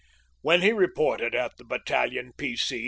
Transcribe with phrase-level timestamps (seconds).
[0.41, 2.57] When he reported at the Battalion P.